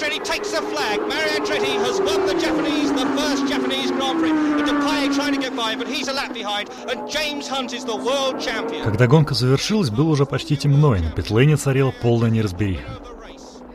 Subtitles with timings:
[0.00, 0.98] Andretti takes the flag.
[1.00, 4.30] Mario Andretti has won the Japanese, the first Japanese Grand Prix.
[4.30, 6.70] And Depay trying to get by, but he's a lap behind.
[6.88, 8.82] And James Hunt is the world champion.
[8.82, 12.98] Когда гонка завершилась, было уже почти темно, и на петлейне царила полная неразбериха.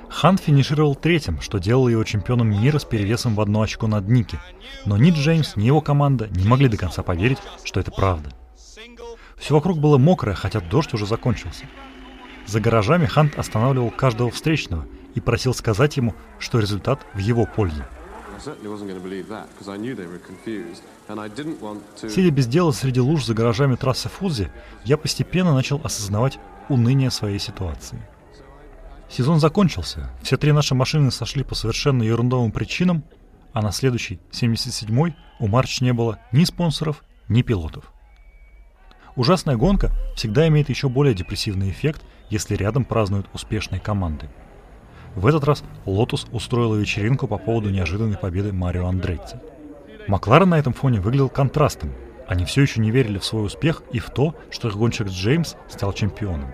[0.10, 4.40] Хан финишировал третьим, что делало его чемпионом мира с перевесом в одно очко над Ники.
[4.86, 8.32] Но ни Джеймс, ни его команда не могли до конца поверить, что это правда.
[9.38, 11.66] Все вокруг было мокрое, хотя дождь уже закончился.
[12.48, 17.84] За гаражами Хант останавливал каждого встречного и просил сказать ему, что результат в его пользу.
[22.10, 24.52] Сидя без дела среди луж за гаражами трассы Фудзи,
[24.84, 26.38] я постепенно начал осознавать
[26.70, 28.00] уныние своей ситуации.
[29.10, 33.04] Сезон закончился, все три наши машины сошли по совершенно ерундовым причинам,
[33.54, 37.92] а на следующий, 77-й, у Марч не было ни спонсоров, ни пилотов.
[39.16, 44.30] Ужасная гонка всегда имеет еще более депрессивный эффект, если рядом празднуют успешные команды.
[45.16, 49.38] В этот раз Lotus устроила вечеринку по поводу неожиданной победы Марио Андретти.
[50.08, 51.94] Макларен на этом фоне выглядел контрастом.
[52.28, 55.56] Они все еще не верили в свой успех и в то, что их гонщик Джеймс
[55.70, 56.52] стал чемпионом.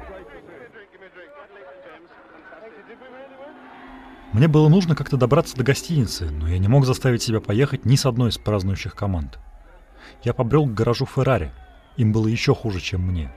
[4.32, 7.96] Мне было нужно как-то добраться до гостиницы, но я не мог заставить себя поехать ни
[7.96, 9.40] с одной из празднующих команд.
[10.24, 11.52] Я побрел к гаражу Феррари.
[11.98, 13.32] Им было еще хуже, чем мне.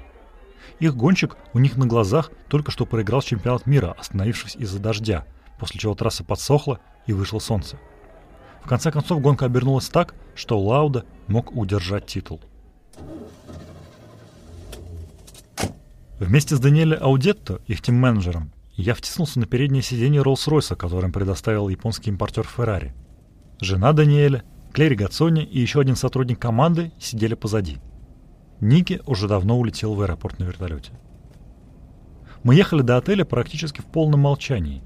[0.78, 5.24] Их гонщик у них на глазах только что проиграл чемпионат мира, остановившись из-за дождя,
[5.58, 7.78] после чего трасса подсохла и вышло солнце.
[8.64, 12.40] В конце концов гонка обернулась так, что Лауда мог удержать титул.
[16.18, 22.10] Вместе с Даниэлем Аудетто, их тим-менеджером, я втиснулся на переднее сиденье Роллс-Ройса, которым предоставил японский
[22.10, 22.94] импортер Феррари.
[23.60, 27.78] Жена Даниэля, Клэри Гацони и еще один сотрудник команды сидели позади.
[28.64, 30.92] Ники уже давно улетел в аэропорт на вертолете.
[32.44, 34.82] Мы ехали до отеля практически в полном молчании.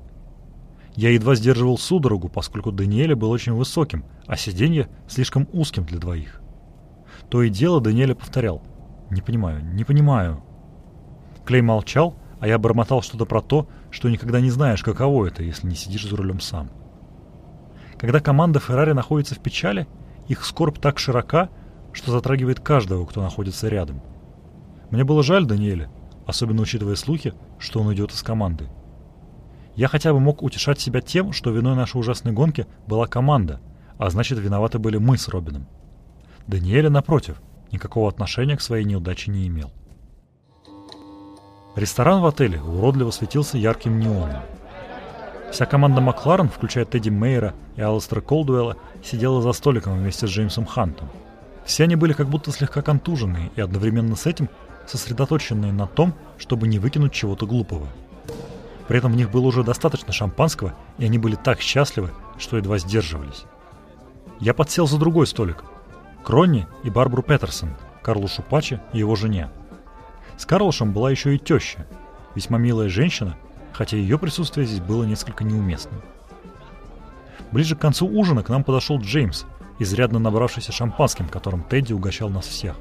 [0.97, 6.43] Я едва сдерживал судорогу, поскольку Даниэля был очень высоким, а сиденье слишком узким для двоих.
[7.31, 8.63] То и дело Даниэля повторял
[9.11, 10.43] «Не понимаю, не понимаю».
[11.45, 15.69] Клей молчал, а я бормотал что-то про то, что никогда не знаешь, каково это, если
[15.69, 16.69] не сидишь за рулем сам.
[17.97, 19.87] Когда команда Феррари находится в печали,
[20.27, 21.49] их скорбь так широка,
[21.93, 24.01] что затрагивает каждого, кто находится рядом.
[24.91, 25.91] Мне было жаль Даниэля,
[26.27, 28.69] особенно учитывая слухи, что он идет из команды.
[29.75, 33.61] Я хотя бы мог утешать себя тем, что виной нашей ужасной гонки была команда,
[33.97, 35.67] а значит виноваты были мы с Робином.
[36.47, 37.41] Даниэля, напротив,
[37.71, 39.71] никакого отношения к своей неудаче не имел.
[41.77, 44.43] Ресторан в отеле уродливо светился ярким неоном.
[45.53, 50.67] Вся команда Макларен, включая Тедди Мейера и Алистера Колдуэлла, сидела за столиком вместе с Джеймсом
[50.67, 51.09] Хантом.
[51.69, 54.49] Все они были как будто слегка контуженные и одновременно с этим
[54.87, 57.87] сосредоточенные на том, чтобы не выкинуть чего-то глупого.
[58.89, 62.79] При этом в них было уже достаточно шампанского, и они были так счастливы, что едва
[62.79, 63.45] сдерживались.
[64.41, 65.63] Я подсел за другой столик.
[66.25, 69.51] Кронни и Барбару Петерсон, Карлу Шупачи и его жене.
[70.39, 71.87] С Карлошем была еще и теща,
[72.35, 73.37] весьма милая женщина,
[73.75, 76.01] хотя ее присутствие здесь было несколько неуместным.
[77.53, 79.45] Ближе к концу ужина к нам подошел Джеймс,
[79.79, 82.77] изрядно набравшийся шампанским, которым Тедди угощал нас всех.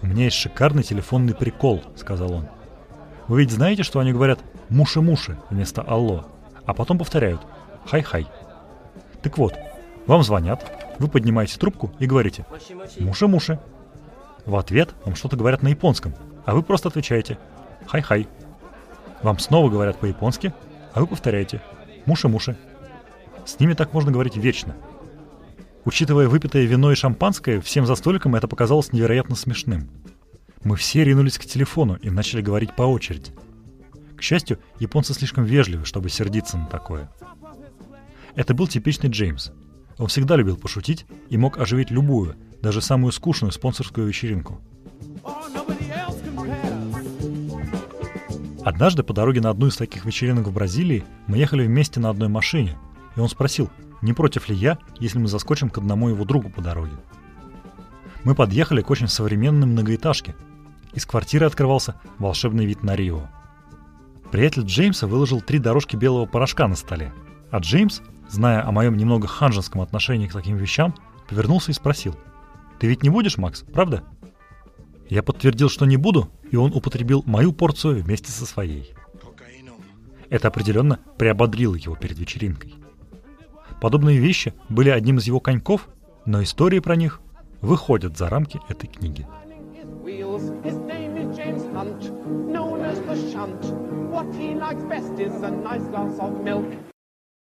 [0.00, 2.48] «У меня есть шикарный телефонный прикол»,— сказал он.
[3.28, 6.26] «Вы ведь знаете, что они говорят «муши-муши» вместо «алло»,
[6.66, 7.40] а потом повторяют
[7.86, 8.26] «хай-хай».
[9.22, 9.54] Так вот,
[10.06, 12.44] вам звонят, вы поднимаете трубку и говорите
[12.98, 13.60] «муши-муши».
[14.44, 16.14] В ответ вам что-то говорят на японском,
[16.44, 17.38] а вы просто отвечаете
[17.86, 18.28] «хай-хай».
[19.22, 20.52] Вам снова говорят по-японски,
[20.94, 21.62] а вы повторяете
[22.06, 22.56] «муши-муши».
[23.44, 24.74] С ними так можно говорить вечно.
[25.84, 29.88] Учитывая выпитое вино и шампанское, всем за столиком это показалось невероятно смешным.
[30.62, 33.32] Мы все ринулись к телефону и начали говорить по очереди.
[34.16, 37.10] К счастью, японцы слишком вежливы, чтобы сердиться на такое.
[38.36, 39.50] Это был типичный Джеймс.
[39.98, 44.60] Он всегда любил пошутить и мог оживить любую, даже самую скучную спонсорскую вечеринку–
[48.64, 52.28] Однажды по дороге на одну из таких вечеринок в Бразилии мы ехали вместе на одной
[52.28, 52.78] машине,
[53.16, 53.70] и он спросил,
[54.02, 56.96] не против ли я, если мы заскочим к одному его другу по дороге.
[58.24, 60.34] Мы подъехали к очень современной многоэтажке.
[60.92, 63.28] Из квартиры открывался волшебный вид на Рио.
[64.30, 67.12] Приятель Джеймса выложил три дорожки белого порошка на столе,
[67.50, 70.94] а Джеймс, зная о моем немного ханжеском отношении к таким вещам,
[71.28, 72.16] повернулся и спросил,
[72.78, 74.04] «Ты ведь не будешь, Макс, правда?»
[75.08, 78.94] Я подтвердил, что не буду, и он употребил мою порцию вместе со своей.
[80.30, 82.81] Это определенно приободрило его перед вечеринкой.
[83.80, 85.88] Подобные вещи были одним из его коньков,
[86.26, 87.20] но истории про них
[87.60, 89.26] выходят за рамки этой книги.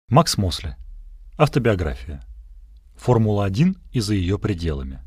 [0.09, 0.75] Макс Мосли.
[1.37, 2.21] Автобиография.
[2.97, 4.99] Формула-1 и за ее пределами.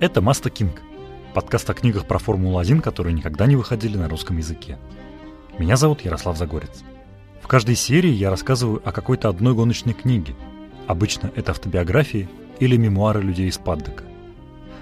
[0.00, 0.80] Это Маста Кинг,
[1.34, 4.78] подкаст о книгах про Формулу-1, которые никогда не выходили на русском языке.
[5.58, 6.84] Меня зовут Ярослав Загорец.
[7.42, 10.34] В каждой серии я рассказываю о какой-то одной гоночной книге.
[10.86, 12.30] Обычно это автобиографии
[12.60, 14.04] или мемуары людей из Паддека.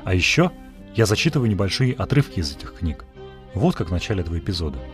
[0.04, 0.52] А еще
[0.94, 3.04] я зачитываю небольшие отрывки из этих книг.
[3.54, 4.78] Вот как в начале этого эпизода–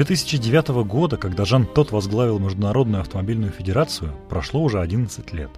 [0.00, 5.50] 2009 года, когда Жан Тот возглавил Международную автомобильную федерацию, прошло уже 11 лет.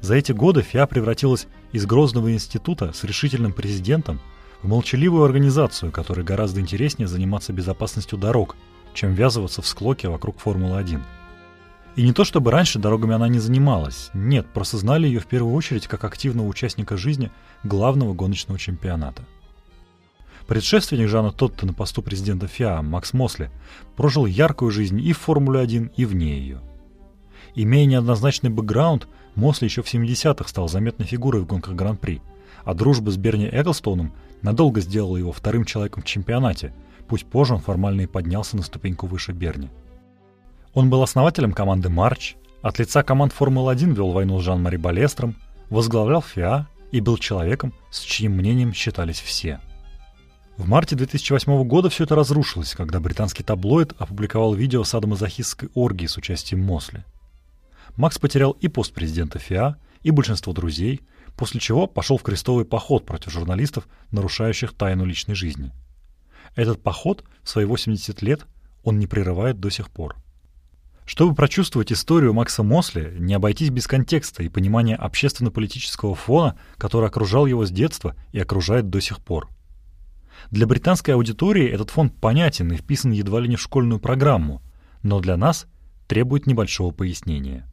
[0.00, 4.20] За эти годы ФИА превратилась из грозного института с решительным президентом
[4.62, 8.56] в молчаливую организацию, которой гораздо интереснее заниматься безопасностью дорог,
[8.94, 11.02] чем ввязываться в склоки вокруг Формулы-1.
[11.96, 15.54] И не то чтобы раньше дорогами она не занималась, нет, просто знали ее в первую
[15.54, 17.30] очередь как активного участника жизни
[17.64, 19.22] главного гоночного чемпионата–
[20.46, 23.50] Предшественник Жана Тотта на посту президента ФИА, Макс Мосли,
[23.96, 26.60] прожил яркую жизнь и в Формуле-1, и вне ее.
[27.54, 32.20] Имея неоднозначный бэкграунд, Мосли еще в 70-х стал заметной фигурой в гонках Гран-при,
[32.64, 34.12] а дружба с Берни Эклстоуном
[34.42, 36.74] надолго сделала его вторым человеком в чемпионате,
[37.08, 39.70] пусть позже он формально и поднялся на ступеньку выше Берни.
[40.74, 45.34] Он был основателем команды «Марч», от лица команд Формулы-1 вел войну с Жан-Мари Балестром,
[45.68, 49.60] возглавлял ФИА и был человеком, с чьим мнением считались все–
[50.58, 56.18] в марте 2008 года все это разрушилось, когда британский таблоид опубликовал видео садомазохистской оргии с
[56.18, 57.04] участием Мосли.
[57.96, 61.00] Макс потерял и пост президента ФИА, и большинство друзей,
[61.36, 65.72] после чего пошел в крестовый поход против журналистов, нарушающих тайну личной жизни.
[66.54, 68.46] Этот поход в свои 80 лет
[68.84, 70.16] он не прерывает до сих пор.
[71.06, 77.46] Чтобы прочувствовать историю Макса Мосли, не обойтись без контекста и понимания общественно-политического фона, который окружал
[77.46, 79.48] его с детства и окружает до сих пор–
[80.50, 84.62] для британской аудитории этот фонд понятен и вписан едва ли не в школьную программу,
[85.02, 85.66] но для нас
[86.06, 87.68] требует небольшого пояснения.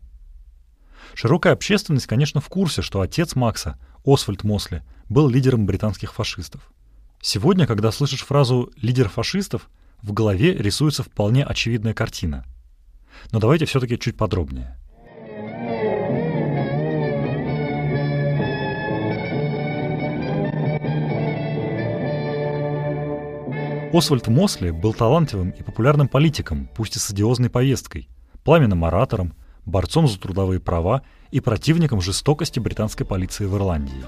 [1.13, 6.71] Широкая общественность, конечно, в курсе, что отец Макса, Освальд Мосли, был лидером британских фашистов.
[7.21, 9.69] Сегодня, когда слышишь фразу «лидер фашистов»,
[10.01, 12.45] в голове рисуется вполне очевидная картина.
[13.31, 14.77] Но давайте все-таки чуть подробнее.
[23.91, 28.07] Освальд Мосли был талантливым и популярным политиком, пусть и с одиозной повесткой,
[28.43, 29.33] пламенным оратором,
[29.65, 31.01] борцом за трудовые права
[31.31, 34.05] и противником жестокости британской полиции в Ирландии.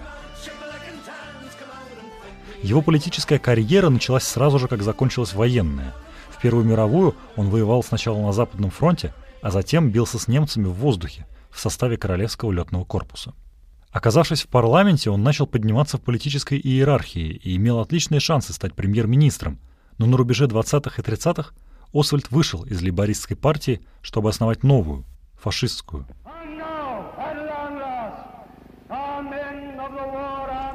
[2.62, 5.96] Его политическая карьера началась сразу же, как закончилась военная.
[6.30, 10.74] В Первую мировую он воевал сначала на Западном фронте, а затем бился с немцами в
[10.74, 13.34] воздухе в составе Королевского летного корпуса.
[13.90, 19.60] Оказавшись в парламенте, он начал подниматься в политической иерархии и имел отличные шансы стать премьер-министром–
[19.98, 21.54] но на рубеже 20-х и 30-х
[21.94, 25.06] Освальд вышел из лейбористской партии, чтобы основать новую,
[25.36, 26.08] фашистскую.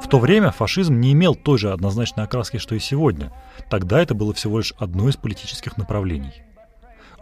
[0.01, 3.33] В то время фашизм не имел той же однозначной окраски, что и сегодня.
[3.69, 6.31] Тогда это было всего лишь одно из политических направлений.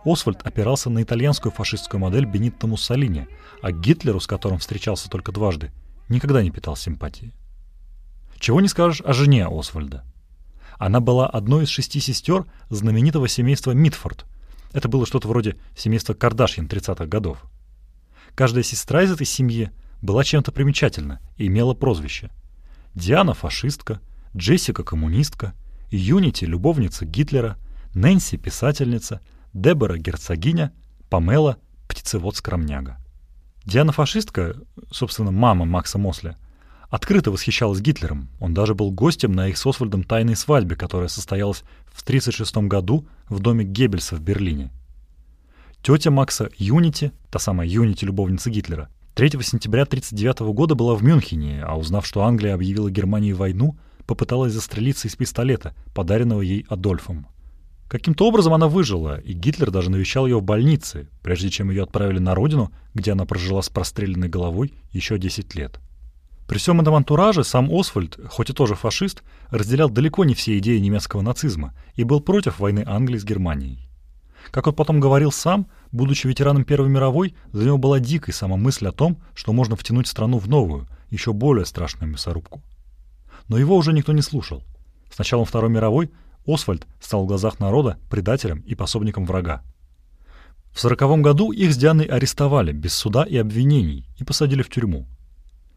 [0.04, 3.28] Освальд опирался на итальянскую фашистскую модель Бенитто Муссолини,
[3.64, 5.72] а Гитлеру, с которым встречался только дважды,
[6.10, 7.34] никогда не питал симпатии.
[8.38, 10.04] Чего не скажешь о жене Освальда–
[10.78, 14.26] она была одной из шести сестер знаменитого семейства Митфорд.
[14.74, 17.46] Это было что-то вроде семейства Кардашьян 30-х годов.
[18.36, 22.30] Каждая сестра из этой семьи была чем-то примечательна и имела прозвище.
[22.94, 24.02] Диана– фашистка,
[24.36, 25.54] Джессика– коммунистка,
[25.92, 27.58] Юнити– любовница Гитлера,
[27.94, 29.22] Нэнси– писательница,
[29.54, 30.74] Дебора– герцогиня,
[31.10, 32.98] Памела– птицевод-скромняга.
[33.66, 34.56] Диана фашистка,
[34.92, 36.36] собственно, мама Макса Мосли,
[36.96, 38.30] открыто восхищалась Гитлером.
[38.40, 43.06] Он даже был гостем на их с Освальдом тайной свадьбе, которая состоялась в 1936 году
[43.28, 44.72] в доме Геббельса в Берлине.
[45.84, 51.64] Тетя Макса Юнити, та самая Юнити, любовница Гитлера, 3 сентября 1939 года была в Мюнхене,
[51.64, 57.28] а узнав, что Англия объявила Германии войну, попыталась застрелиться из пистолета, подаренного ей Адольфом.
[57.90, 62.20] Каким-то образом она выжила, и Гитлер даже навещал ее в больнице, прежде чем ее отправили
[62.20, 65.82] на родину, где она прожила с простреленной головой еще 10 лет.
[66.48, 70.78] При всем этом антураже сам Освальд, хоть и тоже фашист, разделял далеко не все идеи
[70.78, 73.90] немецкого нацизма и был против войны Англии с Германией.
[74.52, 78.88] Как он потом говорил сам, будучи ветераном Первой мировой, для него была дикой сама мысль
[78.88, 82.62] о том, что можно втянуть страну в новую, еще более страшную мясорубку.
[83.48, 84.64] Но его уже никто не слушал.
[85.12, 86.12] С началом Второй мировой
[86.46, 89.64] Освальд стал в глазах народа предателем и пособником врага.
[90.72, 95.08] В сороковом году их с Дианой арестовали без суда и обвинений и посадили в тюрьму.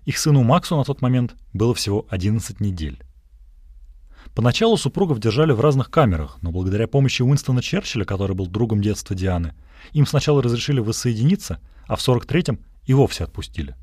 [0.08, 2.98] Их сыну Максу на тот момент было всего 11 недель.
[4.34, 9.14] Поначалу супругов держали в разных камерах, но благодаря помощи Уинстона Черчилля, который был другом детства
[9.14, 9.52] Дианы,
[9.92, 13.76] им сначала разрешили воссоединиться, а в 43-м и вовсе отпустили.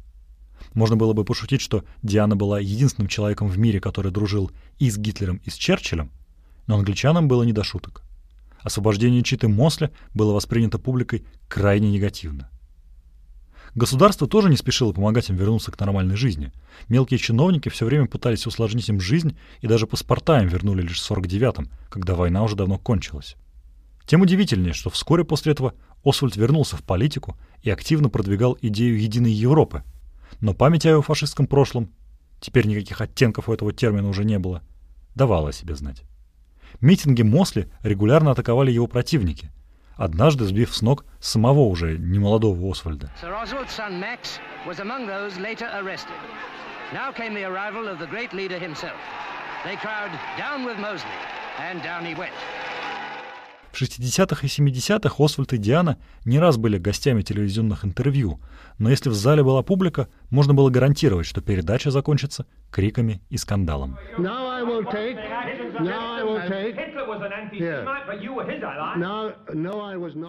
[0.74, 4.98] Можно было бы пошутить, что Диана была единственным человеком в мире, который дружил и с
[4.98, 6.10] Гитлером, и с Черчиллем,
[6.66, 8.02] но англичанам было не до шуток.
[8.64, 12.50] Освобождение Читы Мосли было воспринято публикой крайне негативно.
[13.76, 16.54] Государство тоже не спешило помогать им вернуться к нормальной жизни.
[16.88, 21.12] Мелкие чиновники все время пытались усложнить им жизнь, и даже паспорта им вернули лишь в
[21.12, 23.36] 49-м, когда война уже давно кончилась.
[24.06, 25.74] Тем удивительнее, что вскоре после этого
[26.06, 29.84] Освальд вернулся в политику и активно продвигал идею единой Европы.
[30.40, 31.92] Но память о его фашистском прошлом,
[32.40, 34.62] теперь никаких оттенков у этого термина уже не было,
[35.16, 36.04] давала о себе знать.
[36.80, 39.52] Митинги Мосли регулярно атаковали его противники,
[39.98, 43.12] однажды сбив с ног самого уже немолодого Освальда.
[53.76, 58.40] В 60-х и 70-х Освальд и Диана не раз были гостями телевизионных интервью,
[58.78, 63.98] но если в зале была публика, можно было гарантировать, что передача закончится криками и скандалом.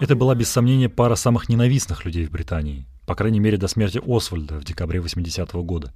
[0.00, 4.02] Это была без сомнения пара самых ненавистных людей в Британии, по крайней мере до смерти
[4.04, 5.92] Освальда в декабре 80-го года.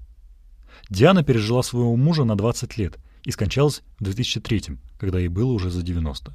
[0.89, 5.71] Диана пережила своего мужа на 20 лет и скончалась в 2003 когда ей было уже
[5.71, 6.33] за 90.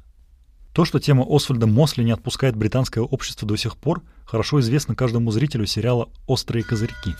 [0.76, 5.30] То, что тема Освальда Мосли не отпускает британское общество до сих пор, хорошо известно каждому
[5.30, 7.14] зрителю сериала «Острые козырьки».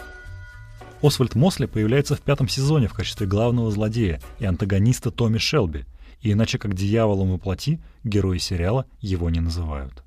[1.00, 5.86] Освальд Мосли появляется в пятом сезоне в качестве главного злодея и антагониста Томми Шелби,
[6.20, 10.04] и иначе как дьяволом и плоти герои сериала его не называют.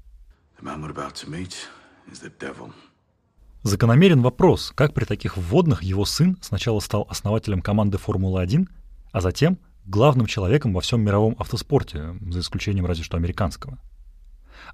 [3.63, 8.67] Закономерен вопрос, как при таких вводных его сын сначала стал основателем команды Формулы-1,
[9.11, 9.57] а затем
[9.89, 13.79] главным человеком во всем мировом автоспорте, за исключением разве что американского.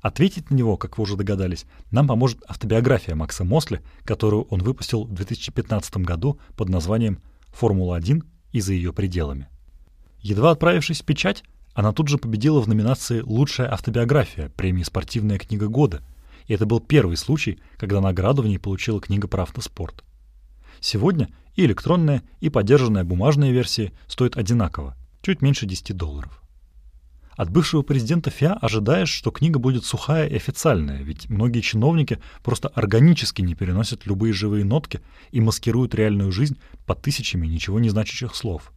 [0.01, 5.05] Ответить на него, как вы уже догадались, нам поможет автобиография Макса Мосли, которую он выпустил
[5.05, 7.21] в 2015 году под названием
[7.53, 9.47] «Формула-1 и за ее пределами».
[10.19, 11.43] Едва отправившись в печать,
[11.73, 16.01] она тут же победила в номинации «Лучшая автобиография» премии «Спортивная книга года»,
[16.47, 20.03] и это был первый случай, когда награду в ней получила книга про автоспорт.
[20.81, 26.39] Сегодня и электронная, и поддержанная бумажная версии стоят одинаково чуть меньше 10 долларов.
[27.35, 32.67] От бывшего президента ФИА ожидаешь, что книга будет сухая и официальная, ведь многие чиновники просто
[32.67, 35.01] органически не переносят любые живые нотки
[35.31, 38.71] и маскируют реальную жизнь под тысячами ничего не значащих слов.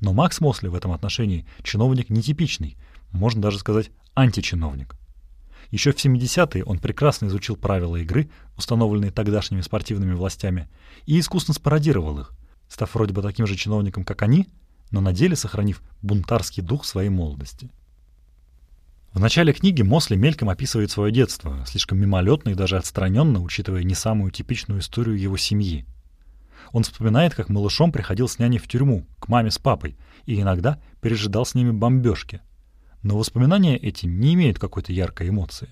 [0.00, 2.78] Но Макс Мосли в этом отношении чиновник нетипичный,
[3.12, 4.96] можно даже сказать античиновник.
[5.70, 10.66] Еще в 70-е он прекрасно изучил правила игры, установленные тогдашними спортивными властями,
[11.04, 12.32] и искусно спародировал их,
[12.68, 14.48] став вроде бы таким же чиновником, как они,
[14.90, 17.70] но на деле сохранив бунтарский дух своей молодости.
[19.12, 23.94] В начале книги Мосли мельком описывает свое детство, слишком мимолетно и даже отстраненно, учитывая не
[23.94, 25.86] самую типичную историю его семьи.
[26.72, 30.78] Он вспоминает, как малышом приходил с няней в тюрьму, к маме с папой, и иногда
[31.00, 32.42] пережидал с ними бомбежки.
[33.02, 35.70] Но воспоминания эти не имеют какой-то яркой эмоции.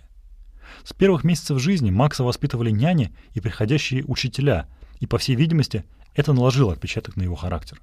[0.82, 4.66] С первых месяцев жизни Макса воспитывали няни и приходящие учителя,
[4.99, 7.80] и, по всей видимости, это наложило отпечаток на его характер.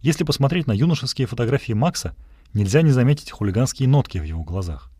[0.00, 2.14] Если посмотреть на юношеские фотографии Макса,
[2.54, 4.90] нельзя не заметить хулиганские нотки в его глазах.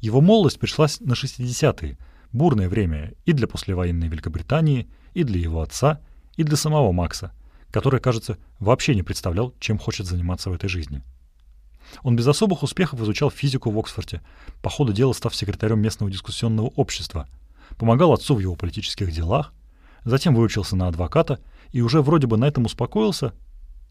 [0.00, 1.96] Его молодость пришлась на 60-е,
[2.32, 6.00] бурное время и для послевоенной Великобритании, и для его отца,
[6.36, 7.32] и для самого Макса,
[7.70, 11.02] который, кажется, вообще не представлял, чем хочет заниматься в этой жизни.
[12.02, 14.22] Он без особых успехов изучал физику в Оксфорде,
[14.62, 17.28] по ходу дела став секретарем местного дискуссионного общества,
[17.76, 19.52] помогал отцу в его политических делах,
[20.04, 21.40] затем выучился на адвоката
[21.70, 23.34] и уже вроде бы на этом успокоился,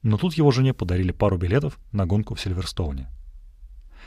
[0.03, 3.09] но тут его жене подарили пару билетов на гонку в Сильверстоуне.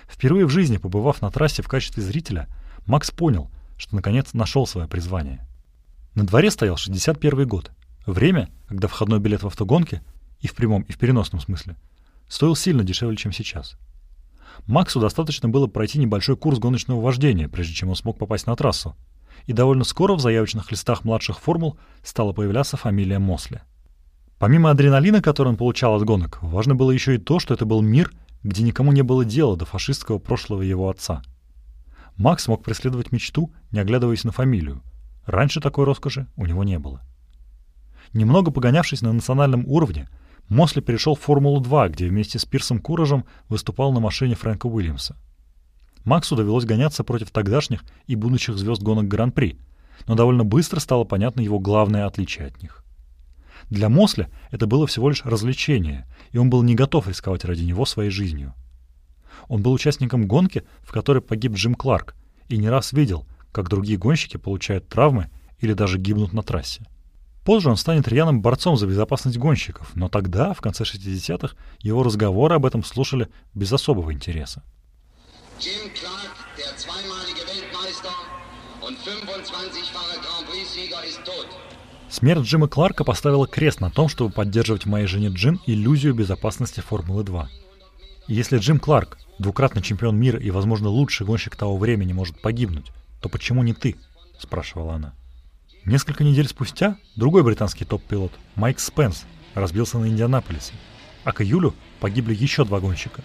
[0.09, 2.49] Впервые в жизни, побывав на трассе в качестве зрителя,
[2.87, 5.47] Макс понял, что наконец нашел свое призвание.
[6.15, 7.71] На дворе стоял 61 год.
[8.07, 10.03] Время, когда входной билет в автогонке,
[10.41, 11.77] и в прямом, и в переносном смысле,
[12.29, 13.79] стоил сильно дешевле, чем сейчас.
[14.67, 18.95] Максу достаточно было пройти небольшой курс гоночного вождения, прежде чем он смог попасть на трассу.
[19.47, 23.63] И довольно скоро в заявочных листах младших формул стала появляться фамилия Мосли–
[24.45, 27.81] Помимо адреналина, который он получал от гонок, важно было еще и то, что это был
[27.81, 31.23] мир, где никому не было дела до фашистского прошлого его отца.
[32.19, 34.83] Макс мог преследовать мечту, не оглядываясь на фамилию.
[35.25, 37.01] Раньше такой роскоши у него не было.
[38.13, 40.11] Немного погонявшись на национальном уровне,
[40.51, 45.17] Мосли перешел в Формулу-2, где вместе с Пирсом Куражем выступал на машине Фрэнка Уильямса.
[46.05, 49.59] Максу довелось гоняться против тогдашних и будущих звезд гонок Гран-при,
[50.07, 52.84] но довольно быстро стало понятно его главное отличие от них.
[53.71, 57.87] Для Мосли это было всего лишь развлечение, и он был не готов рисковать ради него
[57.87, 58.55] своей жизнью.
[59.49, 62.15] Он был участником гонки, в которой погиб Джим Кларк,
[62.49, 66.87] и не раз видел, как другие гонщики получают травмы или даже гибнут на трассе.
[67.45, 72.55] Позже он станет рьяным борцом за безопасность гонщиков, но тогда, в конце 60-х, его разговоры
[72.55, 74.63] об этом слушали без особого интереса.
[75.61, 78.11] Jim Clark, der zweimalige Weltmeister
[78.81, 81.47] und 25-fache Grand Prix-Sieger, ist tot.
[82.09, 87.47] Смерть Джима Кларка поставила крест на том, чтобы поддерживать моей жене Джин иллюзию безопасности Формулы-2.
[88.29, 92.93] И если Джим Кларк, двукратный чемпион мира и, возможно, лучший гонщик того времени, может погибнуть,
[93.21, 93.97] то почему не ты?—
[94.39, 95.15] спрашивала она.
[95.85, 100.73] Несколько недель спустя другой британский топ-пилот, Майк Спенс, разбился на Индианаполисе,
[101.25, 103.23] а к июлю погибли еще два гонщика.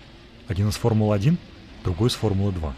[0.48, 1.38] Один из Формулы-1
[1.84, 2.74] другой с Формулы-2.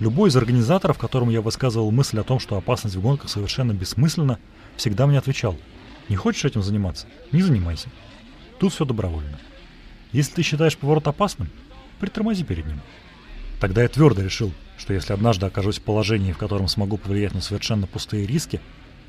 [0.00, 4.38] Любой из организаторов, которому я высказывал мысль о том, что опасность в гонках совершенно бессмысленна,
[4.76, 5.58] всегда мне отвечал,
[6.08, 7.06] не хочешь этим заниматься?
[7.32, 7.88] Не занимайся.
[8.58, 9.38] Тут все добровольно.
[10.12, 11.50] Если ты считаешь поворот опасным,
[11.98, 12.80] притормози перед ним.
[13.60, 17.40] Тогда я твердо решил, что если однажды окажусь в положении, в котором смогу повлиять на
[17.40, 18.60] совершенно пустые риски,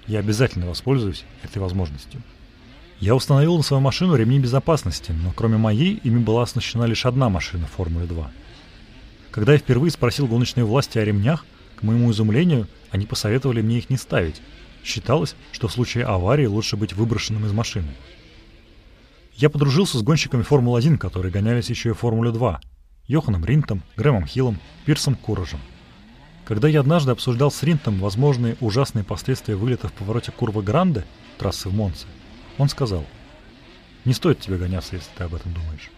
[0.08, 2.22] я обязательно воспользуюсь этой возможностью.
[3.00, 7.30] Я установил на свою машину ремни безопасности, но кроме моей, ими была оснащена лишь одна
[7.30, 8.32] машина Формулы 2.
[9.32, 11.46] Когда я впервые спросил гоночные власти о ремнях,
[11.76, 14.42] к моему изумлению, они посоветовали мне их не ставить.
[14.86, 17.96] Считалось, что в случае аварии лучше быть выброшенным из машины.
[19.34, 22.62] Я подружился с гонщиками Формулы-1, которые гонялись еще и в Формуле 2.
[23.08, 25.60] Йоханом Ринтом, Грэмом Хиллом, Пирсом Куражем.
[26.46, 31.04] Когда я однажды обсуждал с Ринтом возможные ужасные последствия вылета в повороте Курва Гранде,
[31.40, 32.06] трассы в Монце,
[32.60, 33.04] он сказал,
[34.06, 35.90] «Не стоит тебе гоняться, если ты об этом думаешь».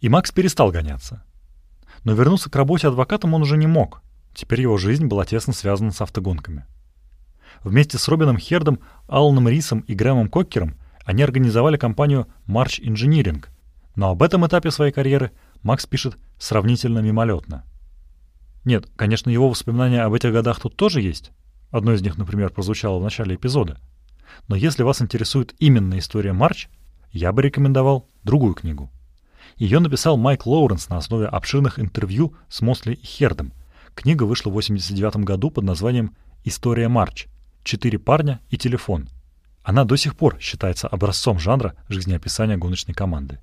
[0.00, 1.24] И Макс перестал гоняться.
[2.04, 4.00] Но вернуться к работе адвокатом он уже не мог.
[4.38, 6.64] Теперь его жизнь была тесно связана с автогонками.
[7.64, 13.44] Вместе с Робином Хердом, Алланом Рисом и Грэмом Коккером они организовали компанию March Engineering,
[13.96, 15.32] но об этом этапе своей карьеры
[15.64, 17.64] Макс пишет сравнительно мимолетно.
[18.64, 21.32] Нет, конечно, его воспоминания об этих годах тут тоже есть.
[21.72, 23.80] Одно из них, например, прозвучало в начале эпизода.
[24.46, 26.68] Но если вас интересует именно история Марч,
[27.10, 28.88] я бы рекомендовал другую книгу—
[29.56, 33.52] ее написал Майк Лоуренс на основе обширных интервью с Мосли и Хердом.
[33.98, 37.26] Книга вышла в 1989 году под названием «История Марч.
[37.64, 39.08] Четыре парня и телефон».
[39.64, 43.40] Она до сих пор считается образцом жанра жизнеописания гоночной команды.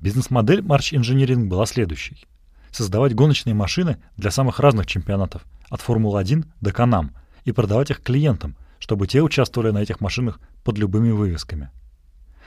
[0.00, 2.24] Бизнес-модель March Engineering была следующей.
[2.70, 8.56] Создавать гоночные машины для самых разных чемпионатов, от Формулы-1 до Канам, и продавать их клиентам,
[8.78, 11.68] чтобы те участвовали на этих машинах под любыми вывесками–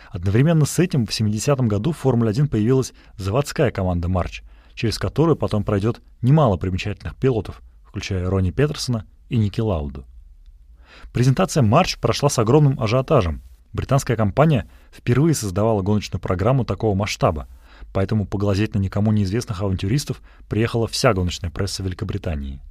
[0.09, 4.41] Одновременно с этим в 70-м году в Формуле-1 появилась заводская команда «Марч»,
[4.77, 10.05] через которую потом пройдет немало примечательных пилотов, включая Ронни Петерсона и Ники Лауду.
[11.11, 13.41] Презентация «Марч» прошла с огромным ажиотажем.
[13.73, 17.47] Британская компания впервые создавала гоночную программу такого масштаба,
[17.91, 22.61] поэтому поглазеть на никому неизвестных авантюристов приехала вся гоночная пресса Великобритании.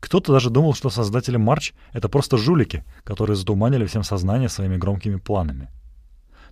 [0.00, 5.16] Кто-то даже думал, что создатели «Марч»— это просто жулики, которые затуманили всем сознание своими громкими
[5.16, 5.70] планами—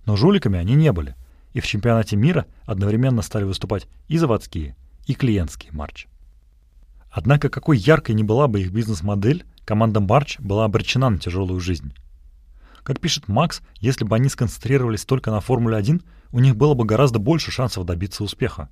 [0.05, 1.15] но жуликами они не были,
[1.53, 6.07] и в чемпионате мира одновременно стали выступать и заводские, и клиентские Марч.
[7.09, 11.93] Однако какой яркой не была бы их бизнес-модель, команда Марч была обречена на тяжелую жизнь.
[12.83, 17.19] Как пишет Макс, если бы они сконцентрировались только на Формуле-1, у них было бы гораздо
[17.19, 18.69] больше шансов добиться успеха.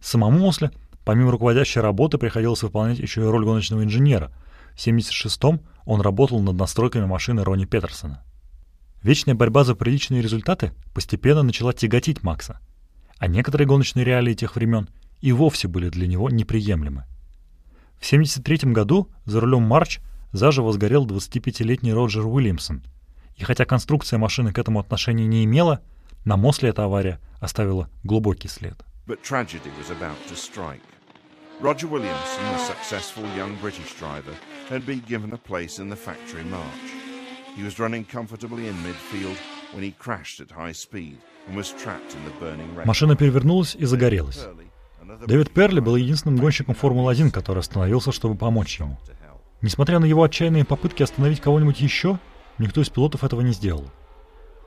[0.00, 0.70] Самому Осле,
[1.04, 4.32] помимо руководящей работы, приходилось выполнять еще и роль гоночного инженера.
[4.76, 8.22] В 1976-м он работал над настройками машины Ронни Петерсона.
[9.02, 12.60] Вечная борьба за приличные результаты постепенно начала тяготить Макса,
[13.18, 14.88] а некоторые гоночные реалии тех времен
[15.20, 17.04] и вовсе были для него неприемлемы.
[18.00, 20.00] В 1973 году за рулем Марч
[20.32, 22.82] заживо сгорел 25-летний Роджер Уильямсон,
[23.36, 25.80] и хотя конструкция машины к этому отношения не имела,
[26.24, 28.84] на Мосле эта авария оставила глубокий след.
[31.60, 34.32] Roger Williamson, a successful young British driver,
[34.70, 37.07] had been given a place in the factory march.
[37.58, 39.36] He was running comfortably in midfield
[39.74, 41.18] when he crashed at high speed
[41.48, 42.86] and was trapped in the burning wreck.
[42.86, 44.46] Машина перевернулась и загорелась.
[45.26, 48.96] Дэвид Перли был единственным гонщиком Формулы-1, который остановился, чтобы помочь ему.
[49.60, 52.20] Несмотря на его отчаянные попытки остановить кого-нибудь еще,
[52.58, 53.90] никто из пилотов этого не сделал.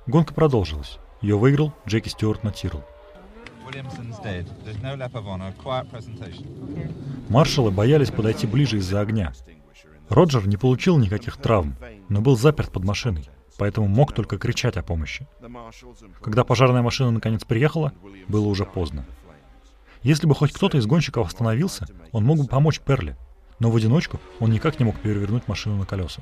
[0.06, 1.00] Гонка продолжилась.
[1.22, 2.84] Ее выиграл Джеки Стюарт на Тирл.
[7.30, 9.32] Маршалы боялись подойти ближе из-за огня.
[10.12, 11.78] Роджер не получил никаких травм,
[12.10, 15.26] но был заперт под машиной, поэтому мог только кричать о помощи.
[16.22, 17.94] Когда пожарная машина наконец приехала,
[18.28, 19.06] было уже поздно.
[20.04, 23.16] Если бы хоть кто-то из гонщиков остановился, он мог бы помочь Перли,
[23.60, 26.22] но в одиночку он никак не мог перевернуть машину на колеса.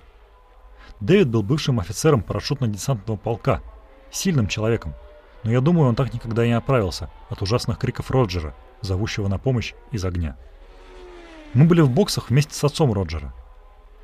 [0.99, 3.63] Дэвид был бывшим офицером парашютно-десантного полка,
[4.11, 4.93] сильным человеком,
[5.43, 9.39] но я думаю, он так никогда и не оправился от ужасных криков Роджера, зовущего на
[9.39, 10.37] помощь из огня.
[11.55, 13.33] Мы были в боксах вместе с отцом Роджера.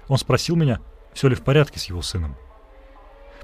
[0.07, 0.79] Он спросил меня,
[1.13, 2.35] все ли в порядке с его сыном.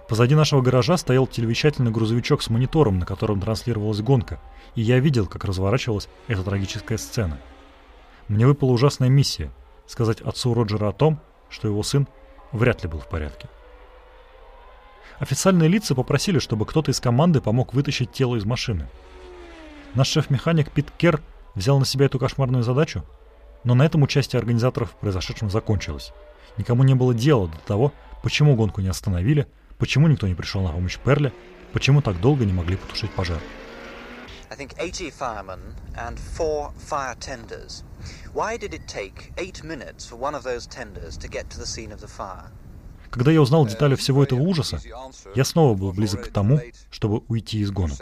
[0.08, 4.42] Позади нашего гаража стоял телевещательный грузовичок с монитором, на котором транслировалась гонка,
[4.76, 7.40] и я видел, как разворачивалась эта трагическая сцена.
[8.28, 9.52] Мне выпала ужасная миссия—
[9.88, 11.20] сказать отцу Роджера о том,
[11.50, 12.08] что его сын
[12.52, 13.50] вряд ли был в порядке.
[15.20, 18.90] Официальные лица попросили, чтобы кто-то из команды помог вытащить тело из машины.
[19.94, 21.22] Наш шеф-механик Пит Кер
[21.54, 23.04] взял на себя эту кошмарную задачу,
[23.64, 26.14] но на этом участие организаторов в произошедшем закончилось.
[26.58, 30.72] Никому не было дела до того, почему гонку не остановили, почему никто не пришел на
[30.72, 31.34] помощь Перле,
[31.74, 33.40] почему так долго не могли потушить пожар.
[34.50, 35.62] I think 80 firemen
[35.96, 37.84] and four fire tenders.
[38.34, 41.66] Why did it take eight minutes for one of those tenders to get to the
[41.66, 42.52] scene of the fire?
[43.10, 44.80] Когда я узнал детали всего этого ужаса,
[45.36, 46.60] я снова был близок к тому,
[46.90, 47.98] чтобы уйти из гонок.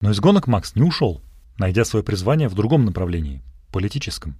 [0.00, 1.22] Но из гонок Макс не ушел,
[1.60, 4.34] найдя свое призвание в другом направлении— политическом.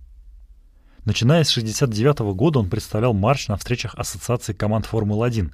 [1.04, 5.52] Начиная с 1969 года он представлял марш на встречах Ассоциации команд Формулы-1,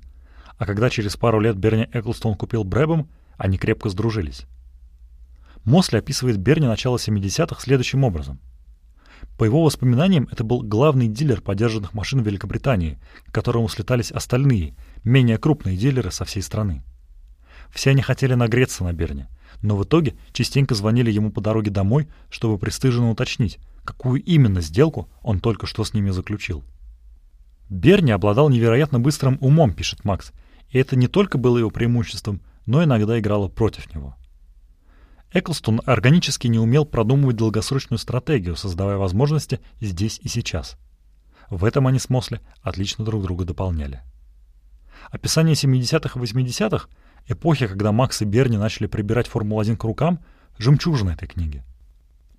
[0.59, 4.47] а когда через пару лет Берни Эклстон купил Брэбом, они крепко сдружились.
[5.65, 8.39] Мосли описывает Берни начало 70-х следующим образом.
[9.37, 15.37] По его воспоминаниям, это был главный дилер подержанных машин Великобритании, к которому слетались остальные, менее
[15.37, 16.85] крупные дилеры со всей страны.
[17.73, 19.29] Все они хотели нагреться на Берне,
[19.63, 25.09] но в итоге частенько звонили ему по дороге домой, чтобы пристыженно уточнить, какую именно сделку
[25.23, 26.65] он только что с ними заключил.
[27.69, 30.33] Берни обладал невероятно быстрым умом, пишет Макс,
[30.71, 34.17] и это не только было его преимуществом, но иногда играло против него.
[35.33, 40.77] Эклстон органически не умел продумывать долгосрочную стратегию, создавая возможности здесь и сейчас.
[41.51, 44.03] В этом они с Мосли отлично друг друга дополняли.
[45.11, 46.89] Описание 70-х и 80-х,
[47.29, 50.21] эпохи, когда Макс и Берни начали прибирать Формулу-1 к рукам,
[50.59, 51.62] жемчужина этой книги.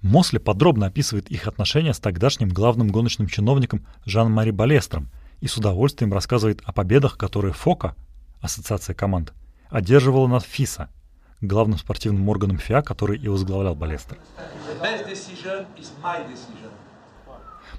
[0.02, 5.10] Мосли подробно описывает их отношения с тогдашним главным гоночным чиновником Жан-Мари Балестром
[5.42, 7.96] и с удовольствием рассказывает о победах, которые ФОКа,
[8.42, 9.34] Ассоциация команд,
[9.70, 10.90] одерживала над ФИСа,
[11.42, 14.18] главным спортивным органом ФИА, который и возглавлял Балестер.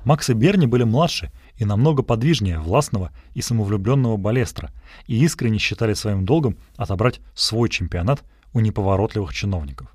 [0.05, 4.71] Макс и Берни были младше и намного подвижнее властного и самовлюбленного Балестра
[5.07, 9.95] и искренне считали своим долгом отобрать свой чемпионат у неповоротливых чиновников.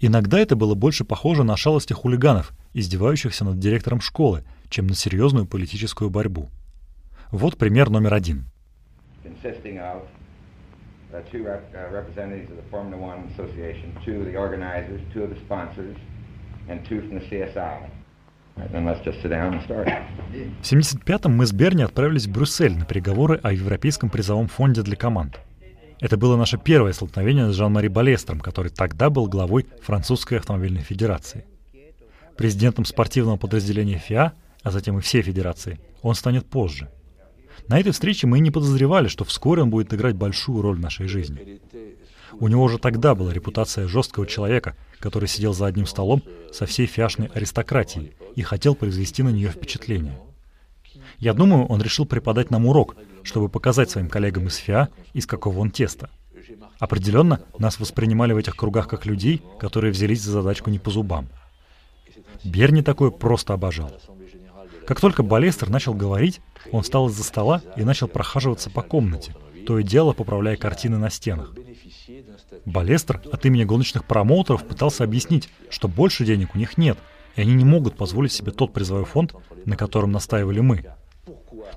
[0.00, 5.46] Иногда это было больше похоже на шалости хулиганов, издевающихся над директором школы, чем на серьезную
[5.46, 6.50] политическую борьбу.
[7.30, 8.46] Вот пример номер один
[11.12, 11.28] uh,
[16.88, 18.01] two
[20.62, 24.96] В 75-м мы с Берни отправились в Брюссель на переговоры о Европейском призовом фонде для
[24.96, 25.40] команд.
[26.00, 31.44] Это было наше первое столкновение с Жан-Мари Балестром, который тогда был главой Французской автомобильной федерации.
[32.36, 36.88] Президентом спортивного подразделения ФИА, а затем и всей федерации, он станет позже–
[37.68, 41.06] на этой встрече мы не подозревали, что вскоре он будет играть большую роль в нашей
[41.06, 41.60] жизни.
[42.32, 46.86] У него уже тогда была репутация жесткого человека, который сидел за одним столом со всей
[46.86, 50.18] фиашной аристократией и хотел произвести на нее впечатление.
[51.18, 55.58] Я думаю, он решил преподать нам урок, чтобы показать своим коллегам из ФИА, из какого
[55.58, 56.08] он теста.
[56.78, 61.28] Определенно, нас воспринимали в этих кругах как людей, которые взялись за задачку не по зубам.
[62.44, 63.92] Берни такое просто обожал.
[64.86, 69.34] Как только Балестер начал говорить, он встал из-за стола и начал прохаживаться по комнате,
[69.66, 71.52] то и дело поправляя картины на стенах.
[72.64, 76.98] Балестер от имени гоночных промоутеров пытался объяснить, что больше денег у них нет,
[77.36, 79.34] и они не могут позволить себе тот призовой фонд,
[79.64, 80.84] на котором настаивали мы.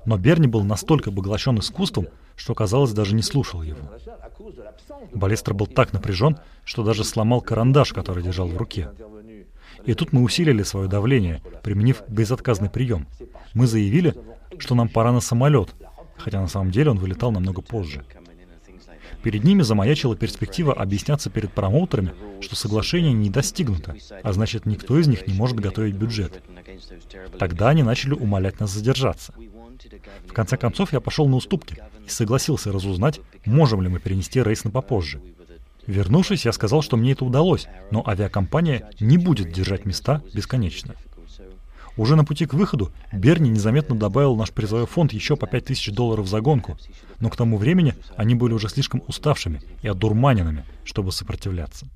[0.04, 3.90] Но Берни был настолько поглощен искусством, что, казалось, даже не слушал его.
[5.14, 8.90] Балестер был так напряжен, что даже сломал карандаш, который держал в руке.
[9.84, 13.06] И тут мы усилили свое давление, применив безотказный прием.
[13.54, 14.14] Мы заявили,
[14.58, 15.74] что нам пора на самолет,
[16.16, 18.04] хотя на самом деле он вылетал намного позже.
[19.22, 25.06] Перед ними замаячила перспектива объясняться перед промоутерами, что соглашение не достигнуто, а значит никто из
[25.06, 26.42] них не может готовить бюджет.
[27.38, 29.34] Тогда они начали умолять нас задержаться.
[30.26, 34.64] В конце концов, я пошел на уступки и согласился разузнать, можем ли мы перенести рейс
[34.64, 35.20] на попозже.
[35.86, 40.94] Вернувшись, я сказал, что мне это удалось, но авиакомпания не будет держать места бесконечно.
[41.96, 46.28] Уже на пути к выходу Берни незаметно добавил наш призовой фонд еще по 5000 долларов
[46.28, 46.76] за гонку,
[47.20, 51.88] но к тому времени они были уже слишком уставшими и одурманенными, чтобы сопротивляться.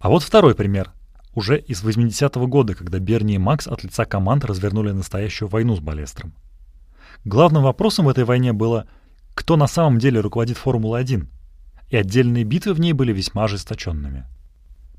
[0.00, 0.92] А вот второй пример.
[1.34, 5.80] Уже из 80-го года, когда Берни и Макс от лица команд развернули настоящую войну с
[5.80, 6.32] Балестром.
[7.24, 8.86] Главным вопросом в этой войне было,
[9.34, 11.26] кто на самом деле руководит Формулой-1,
[11.90, 14.24] и отдельные битвы в ней были весьма ожесточенными.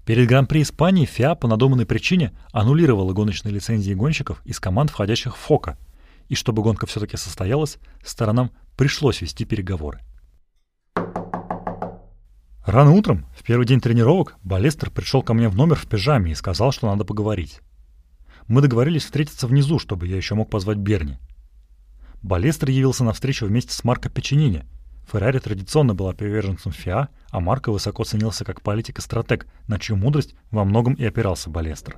[0.09, 5.39] Перед Гран-при Испании ФИА по надуманной причине аннулировала гоночные лицензии гонщиков из команд, входящих в
[5.39, 5.77] ФОКа,
[6.29, 9.99] и чтобы гонка все-таки состоялась, сторонам пришлось вести переговоры.
[12.65, 16.35] Рано утром, в первый день тренировок, Балестер пришел ко мне в номер в пижаме и
[16.35, 17.59] сказал, что надо поговорить.
[18.47, 21.19] Мы договорились встретиться внизу, чтобы я еще мог позвать Берни.
[22.23, 24.65] Балестер явился на встречу вместе с Марко Печенини.
[25.11, 29.95] Феррари традиционно была приверженцем ФИА, а Марко высоко ценился как политик и стратег, на чью
[29.95, 31.97] мудрость во многом и опирался Балестер.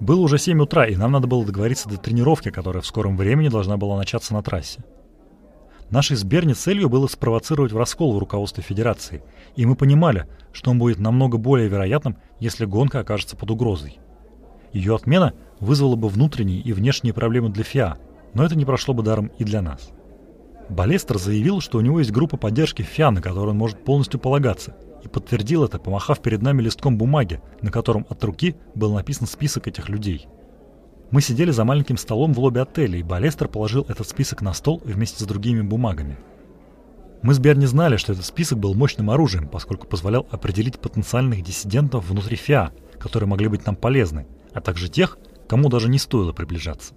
[0.00, 3.48] Было уже 7 утра, и нам надо было договориться до тренировки, которая в скором времени
[3.48, 4.84] должна была начаться на трассе.
[5.88, 9.22] Нашей с Берни целью было спровоцировать раскол в руководстве Федерации,
[9.54, 14.00] и мы понимали, что он будет намного более вероятным, если гонка окажется под угрозой.
[14.72, 17.96] Ее отмена вызвала бы внутренние и внешние проблемы для ФИА,
[18.34, 19.92] но это не прошло бы даром и для нас.
[20.68, 24.76] Балестер заявил, что у него есть группа поддержки ФИА, на которую он может полностью полагаться,
[25.04, 29.68] и подтвердил это, помахав перед нами листком бумаги, на котором от руки был написан список
[29.68, 30.26] этих людей–
[31.12, 34.82] мы сидели за маленьким столом в лобби отеля, и Балестер положил этот список на стол
[34.84, 36.18] вместе с другими бумагами.
[37.22, 42.08] Мы с Берни знали, что этот список был мощным оружием, поскольку позволял определить потенциальных диссидентов
[42.08, 45.16] внутри ФИА, которые могли быть нам полезны, а также тех,
[45.48, 46.94] кому даже не стоило приближаться.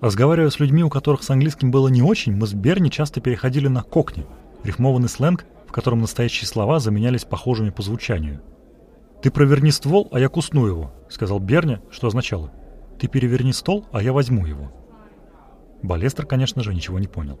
[0.00, 3.68] Разговаривая с людьми, у которых с английским было не очень, мы с Берни часто переходили
[3.68, 4.26] на кокни,
[4.62, 8.40] рифмованный сленг, в котором настоящие слова заменялись похожими по звучанию.
[9.22, 12.52] «Ты проверни ствол, а я кусну его»,— сказал Берни, что означало—
[12.98, 14.72] ты переверни стол, а я возьму его.
[15.82, 17.38] Балестер, конечно же, ничего не понял.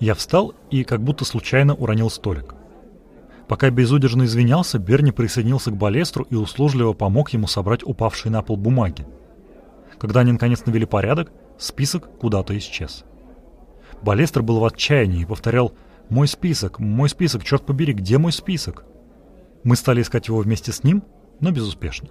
[0.00, 2.54] Я встал и как будто случайно уронил столик.
[3.46, 8.56] Пока безудержно извинялся, Берни присоединился к Балестру и услужливо помог ему собрать упавшие на пол
[8.56, 9.06] бумаги.
[10.02, 13.04] Когда они наконец навели порядок, список куда-то исчез.
[14.02, 15.74] Балестр был в отчаянии и повторял
[16.08, 18.84] «Мой список, мой список, черт побери, где мой список?»
[19.62, 21.04] Мы стали искать его вместе с ним,
[21.38, 22.08] но безуспешно.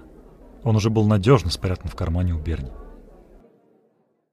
[0.63, 2.71] Он уже был надежно спрятан в кармане у Берни.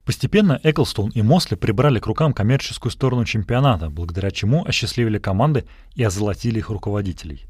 [0.05, 5.67] Постепенно Эклстон и Мосли прибрали к рукам коммерческую сторону чемпионата, благодаря чему осчастливили команды
[5.97, 7.49] и озолотили их руководителей.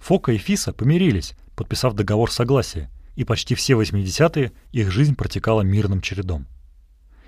[0.00, 6.00] Фока и Фиса помирились, подписав договор согласия, и почти все 80-е их жизнь протекала мирным
[6.00, 6.46] чередом.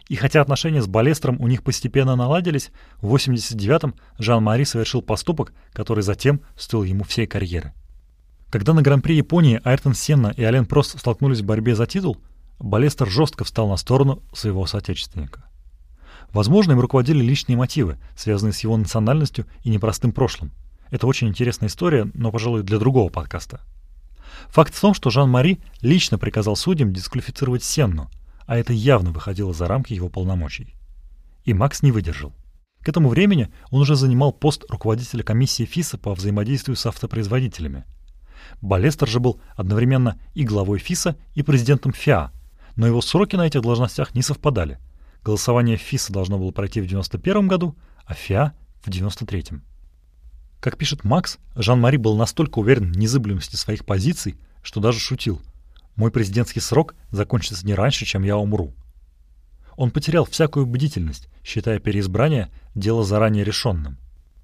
[0.09, 6.05] И хотя отношения с Балестром у них постепенно наладились, в 89-м Жан-Мари совершил поступок, который
[6.05, 7.72] затем стоил ему всей карьеры.
[8.50, 12.18] Когда на Гран-при Японии Айртон Сенна и Ален Прост столкнулись в борьбе за титул,
[12.61, 15.42] Балестер жестко встал на сторону своего соотечественника.
[16.33, 20.53] Возможно, им руководили личные мотивы, связанные с его национальностью и непростым прошлым.
[20.92, 23.61] Это очень интересная история, но, пожалуй, для другого подкаста.
[24.49, 28.11] Факт в том, что Жан-Мари лично приказал судьям дисквалифицировать Сенну,
[28.47, 30.75] а это явно выходило за рамки его полномочий.
[31.45, 32.33] И Макс не выдержал.
[32.83, 37.85] К этому времени он уже занимал пост руководителя комиссии ФИСа по взаимодействию с автопроизводителями–
[38.61, 42.31] Балестер же был одновременно и главой ФИСа, и президентом ФИА,
[42.77, 44.79] но его сроки на этих должностях не совпадали.
[45.23, 48.53] Голосование ФИСа должно было пройти в 91 году, а ФИА—
[48.85, 49.62] в 93-м.
[50.61, 55.40] Как пишет Макс, Жан-Мари был настолько уверен в незыблемости своих позиций, что даже шутил.
[55.96, 58.75] «Мой президентский срок закончится не раньше, чем я умру».
[59.77, 63.96] Он потерял всякую бдительность, считая переизбрание дело заранее решенным.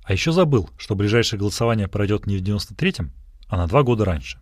[0.03, 3.13] А еще забыл, что ближайшее голосование пройдет не в 93-м,
[3.49, 4.39] а на два года раньше.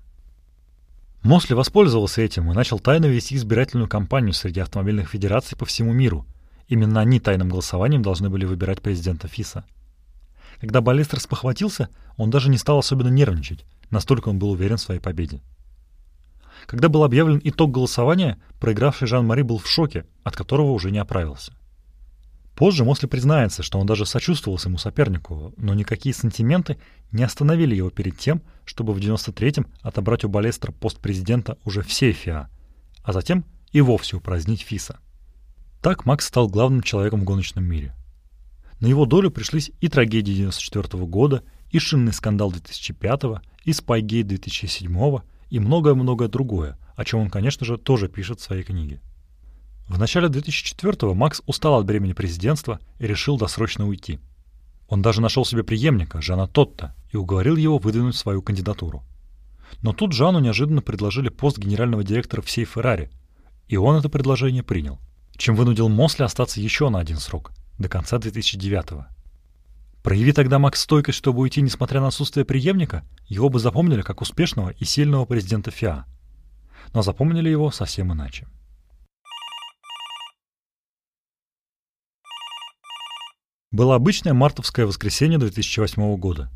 [1.22, 6.26] Мосли воспользовался этим и начал тайно вести избирательную кампанию среди автомобильных федераций по всему миру.
[6.68, 9.64] Именно они тайным голосованием должны были выбирать президента ФИСа.
[10.60, 15.00] Когда Балестер спохватился, он даже не стал особенно нервничать, настолько он был уверен в своей
[15.00, 15.42] победе.
[16.66, 21.52] Когда был объявлен итог голосования, проигравший Жан-Мари был в шоке, от которого уже не оправился.
[22.54, 26.78] Позже Мосли признается, что он даже сочувствовал своему сопернику, но никакие сантименты
[27.10, 32.12] не остановили его перед тем, чтобы в 93-м отобрать у Балестра пост президента уже всей
[32.12, 32.48] ФИА,
[33.02, 34.98] а затем и вовсе упразднить ФИСа.
[35.82, 37.92] Так Макс стал главным человеком в гоночном мире.
[38.80, 44.26] На его долю пришлись и трагедии 94 -го года, и шинный скандал 2005 и Спайгейт
[44.26, 49.00] 2007 и многое-многое другое, о чем он, конечно же, тоже пишет в своей книге.
[49.88, 54.18] В начале 2004-го Макс устал от бремени президентства и решил досрочно уйти.
[54.88, 59.02] Он даже нашел себе преемника, Жана Тотта, и уговорил его выдвинуть свою кандидатуру.
[59.82, 63.10] Но тут Жану неожиданно предложили пост генерального директора всей Феррари,
[63.68, 64.98] и он это предложение принял,
[65.36, 69.06] чем вынудил Мосли остаться еще на один срок, до конца 2009-го.
[70.02, 74.70] Прояви тогда Макс стойкость, чтобы уйти, несмотря на отсутствие преемника, его бы запомнили как успешного
[74.70, 76.04] и сильного президента ФИА.
[76.92, 78.46] Но запомнили его совсем иначе.
[83.70, 86.50] Было обычное мартовское воскресенье 2008 года.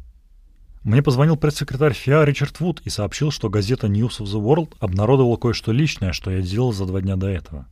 [0.85, 5.37] Мне позвонил пресс-секретарь ФИА Ричард Вуд и сообщил, что газета News of the World обнародовала
[5.37, 7.66] кое-что личное, что я делал за два дня до этого.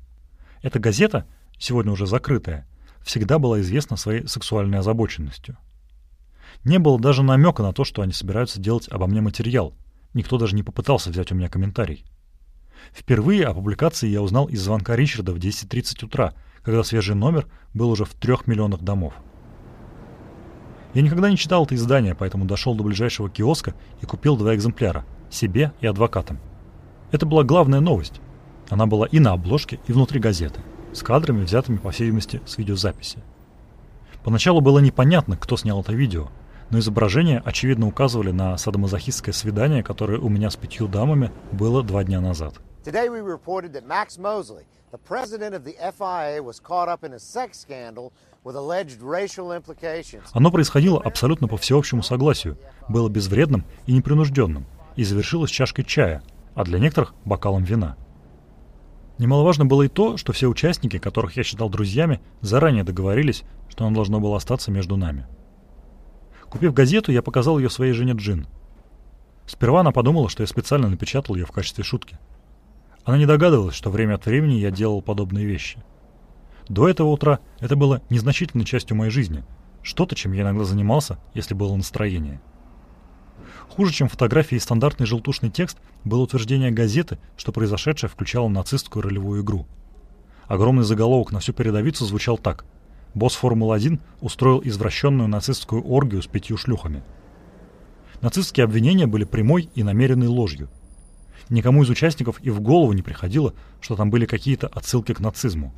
[0.62, 1.26] Эта газета,
[1.58, 2.66] сегодня уже закрытая,
[3.06, 5.56] всегда была известна своей сексуальной озабоченностью.
[6.64, 9.74] Не было даже намека на то, что они собираются делать обо мне материал.
[10.12, 12.04] Никто даже не попытался взять у меня комментарий.
[12.92, 17.90] Впервые о публикации я узнал из звонка Ричарда в 10.30 утра, когда свежий номер был
[17.90, 19.14] уже в трех миллионах домов.
[20.92, 25.04] Я никогда не читал это издание, поэтому дошел до ближайшего киоска и купил два экземпляра–
[25.30, 26.40] себе и адвокатам.
[27.12, 28.20] Это была главная новость.
[28.68, 30.60] Она была и на обложке, и внутри газеты,
[30.96, 33.18] с кадрами, взятыми, по всей видимости, с видеозаписи.
[34.24, 36.28] Поначалу было непонятно, кто снял это видео,
[36.70, 42.02] но изображения, очевидно, указывали на садомазохистское свидание, которое у меня с пятью дамами было два
[42.02, 42.54] дня назад.
[42.84, 47.12] Today we reported that Max Mosley, the president of the FIA, was caught up in
[47.14, 48.12] a sex scandal
[50.32, 56.22] оно происходило абсолютно по всеобщему согласию, было безвредным и непринужденным, и завершилось чашкой чая,
[56.54, 57.96] а для некоторых– бокалом вина.
[59.18, 63.94] Немаловажно было и то, что все участники, которых я считал друзьями, заранее договорились, что оно
[63.94, 65.26] должно было остаться между нами.
[66.50, 68.46] Купив газету, я показал ее своей жене Джин.
[69.46, 72.18] Сперва она подумала, что я специально напечатал ее в качестве шутки.
[73.04, 75.78] Она не догадывалась, что время от времени я делал подобные вещи–
[76.68, 79.44] до этого утра это было незначительной частью моей жизни,
[79.82, 82.40] что-то, чем я иногда занимался, если было настроение.
[83.68, 89.42] Хуже, чем фотографии и стандартный желтушный текст, было утверждение газеты, что произошедшее включало нацистскую ролевую
[89.42, 89.66] игру.
[90.46, 92.64] Огромный заголовок на всю передовицу звучал так.
[93.14, 97.02] Босс Формулы-1 устроил извращенную нацистскую оргию с пятью шлюхами.
[98.20, 100.70] Нацистские обвинения были прямой и намеренной ложью.
[101.48, 105.72] Никому из участников и в голову не приходило, что там были какие-то отсылки к нацизму.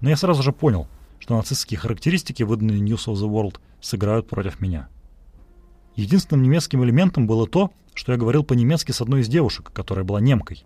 [0.00, 4.60] Но я сразу же понял, что нацистские характеристики, выданные News of the World, сыграют против
[4.60, 4.88] меня.
[5.98, 10.20] Единственным немецким элементом было то, что я говорил по-немецки с одной из девушек, которая была
[10.20, 10.64] немкой.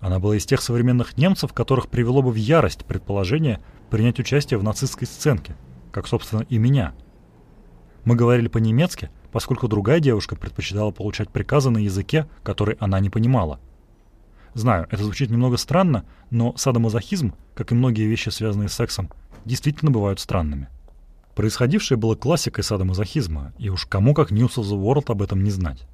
[0.00, 4.62] Она была из тех современных немцев, которых привело бы в ярость предположение принять участие в
[4.62, 5.56] нацистской сценке,
[5.92, 6.92] как, собственно, и меня.
[8.04, 13.60] Мы говорили по-немецки, поскольку другая девушка предпочитала получать приказы на языке, который она не понимала.
[14.52, 19.08] Знаю, это звучит немного странно, но садомазохизм, как и многие вещи, связанные с сексом,
[19.46, 20.68] действительно бывают странными.
[21.36, 25.50] Происходившее было классикой садомазохизма, и уж кому как News of the World об этом не
[25.50, 25.86] знать.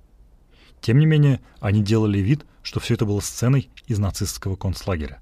[0.81, 5.21] Тем не менее, они делали вид, что все это было сценой из нацистского концлагеря.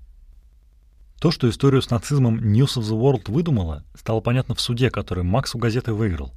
[1.20, 5.24] То, что историю с нацизмом News of the World выдумала, стало понятно в суде, который
[5.24, 6.32] Макс у газеты выиграл.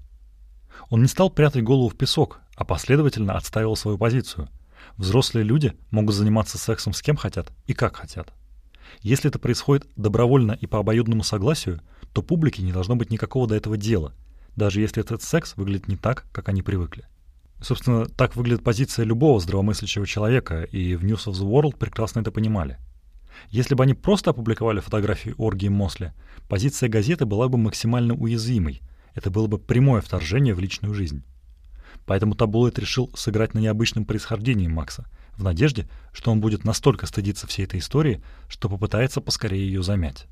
[0.89, 4.49] Он не стал прятать голову в песок, а последовательно отстаивал свою позицию–
[4.97, 8.31] Взрослые люди могут заниматься сексом с кем хотят и как хотят.
[9.01, 11.81] Если это происходит добровольно и по обоюдному согласию,
[12.13, 14.13] то публике не должно быть никакого до этого дела,
[14.55, 17.05] даже если этот секс выглядит не так, как они привыкли.
[17.61, 22.31] Собственно, так выглядит позиция любого здравомыслящего человека, и в News of the World прекрасно это
[22.31, 22.77] понимали.
[23.49, 26.13] Если бы они просто опубликовали фотографии оргии Мосли,
[26.49, 28.81] позиция газеты была бы максимально уязвимой.
[29.15, 31.23] Это было бы прямое вторжение в личную жизнь.
[32.05, 35.05] Поэтому Таблоид решил сыграть на необычном происхождении Макса,
[35.37, 40.27] в надежде, что он будет настолько стыдиться всей этой истории, что попытается поскорее ее замять.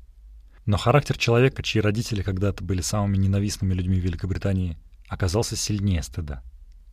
[0.64, 6.42] Но характер человека, чьи родители когда-то были самыми ненавистными людьми Великобритании, оказался сильнее стыда.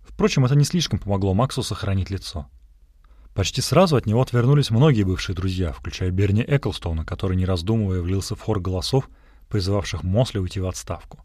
[0.02, 2.48] Впрочем, это не слишком помогло Максу сохранить лицо.
[3.36, 8.36] Почти сразу от него отвернулись многие бывшие друзья, включая Берни Эклстоуна, который, не раздумывая, влился
[8.36, 9.10] в хор голосов,
[9.50, 11.20] призывавших Мосли уйти в отставку.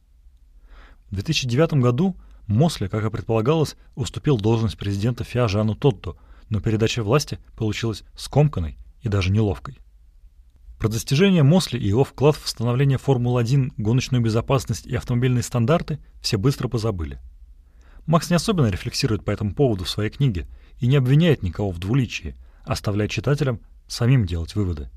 [1.10, 2.16] В 2009 году
[2.46, 6.16] Мосли, как и предполагалось, уступил должность президента ФИА Жану Тодду,
[6.48, 9.78] но передача власти получилась скомканной и даже неловкой.
[10.78, 16.36] Про достижения Мосли и его вклад в становление Формулы-1, гоночную безопасность и автомобильные стандарты все
[16.36, 17.20] быстро позабыли.
[18.06, 20.46] Макс не особенно рефлексирует по этому поводу в своей книге
[20.78, 24.90] и не обвиняет никого в двуличии, оставляя читателям самим делать выводы.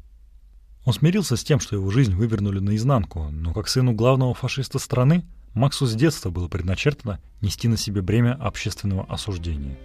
[0.85, 5.25] Он смирился с тем, что его жизнь вывернули наизнанку, но как сыну главного фашиста страны
[5.53, 9.77] Максу с детства было предначертано нести на себе бремя общественного осуждения.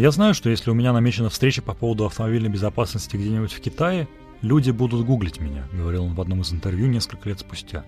[0.00, 4.08] Я знаю, что если у меня намечена встреча по поводу автомобильной безопасности где-нибудь в Китае,
[4.40, 7.84] люди будут гуглить меня»,— говорил он в одном из интервью несколько лет спустя.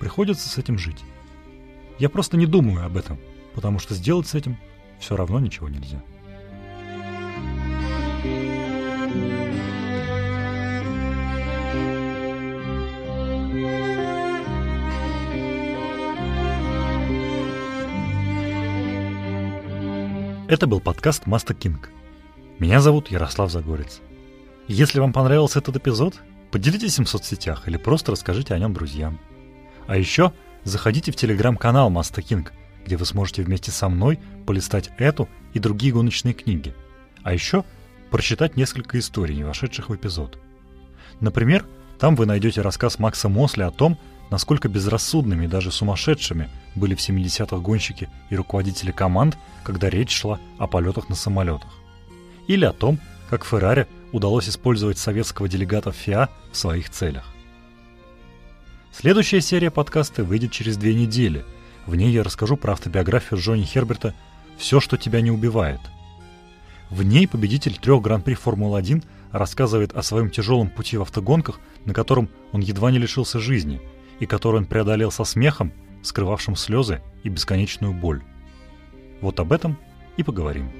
[0.00, 0.98] Приходится с этим жить.
[2.00, 3.20] Я просто не думаю об этом,
[3.54, 4.58] потому что сделать с этим
[4.98, 6.02] все равно ничего нельзя.
[20.52, 21.88] Это был подкаст Маста Кинг.
[22.58, 24.02] Меня зовут Ярослав Загорец.
[24.68, 29.18] Если вам понравился этот эпизод, поделитесь им в соцсетях или просто расскажите о нем друзьям.
[29.86, 32.52] А еще заходите в телеграм-канал Маста Кинг,
[32.84, 36.74] где вы сможете вместе со мной полистать эту и другие гоночные книги.
[37.22, 37.64] А еще
[38.10, 40.38] прочитать несколько историй, не вошедших в эпизод.
[41.20, 41.64] Например,
[41.98, 43.98] там вы найдете рассказ Макса Мосли о том,
[44.32, 50.40] насколько безрассудными и даже сумасшедшими были в 70-х гонщики и руководители команд, когда речь шла
[50.58, 51.70] о полетах на самолетах.
[52.46, 57.26] Или о том, как Феррари удалось использовать советского делегата ФИА в своих целях.
[58.90, 61.44] Следующая серия подкаста выйдет через две недели.
[61.84, 64.14] В ней я расскажу про автобиографию Джонни Херберта
[64.56, 65.80] «Все, что тебя не убивает».
[66.88, 72.30] В ней победитель трех Гран-при Формулы-1 рассказывает о своем тяжелом пути в автогонках, на котором
[72.52, 73.82] он едва не лишился жизни–
[74.22, 78.22] и который он преодолел со смехом, скрывавшим слезы и бесконечную боль.
[79.20, 79.76] Вот об этом
[80.16, 80.70] и поговорим.